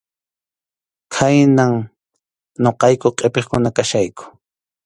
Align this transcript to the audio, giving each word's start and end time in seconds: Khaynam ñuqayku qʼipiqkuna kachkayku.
Khaynam 1.13 1.73
ñuqayku 2.63 3.07
qʼipiqkuna 3.17 3.69
kachkayku. 3.75 4.23